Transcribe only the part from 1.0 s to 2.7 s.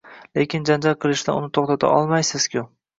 qilishdan uni to`xtata olmaysiz-ku